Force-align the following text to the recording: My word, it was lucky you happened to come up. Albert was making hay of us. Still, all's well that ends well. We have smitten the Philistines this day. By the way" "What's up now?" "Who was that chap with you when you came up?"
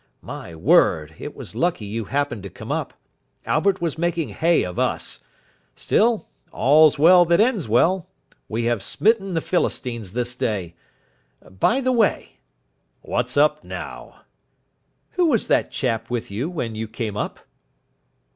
My 0.23 0.55
word, 0.55 1.13
it 1.19 1.35
was 1.35 1.53
lucky 1.53 1.85
you 1.85 2.05
happened 2.05 2.41
to 2.41 2.49
come 2.49 2.71
up. 2.71 2.95
Albert 3.45 3.81
was 3.81 3.99
making 3.99 4.29
hay 4.29 4.63
of 4.63 4.79
us. 4.79 5.19
Still, 5.75 6.27
all's 6.51 6.97
well 6.97 7.23
that 7.25 7.39
ends 7.39 7.67
well. 7.67 8.09
We 8.49 8.63
have 8.63 8.81
smitten 8.81 9.35
the 9.35 9.41
Philistines 9.41 10.13
this 10.13 10.33
day. 10.33 10.73
By 11.47 11.81
the 11.81 11.91
way" 11.91 12.39
"What's 13.03 13.37
up 13.37 13.63
now?" 13.63 14.21
"Who 15.11 15.27
was 15.27 15.45
that 15.45 15.69
chap 15.69 16.09
with 16.09 16.31
you 16.31 16.49
when 16.49 16.73
you 16.73 16.87
came 16.87 17.15
up?" 17.15 17.39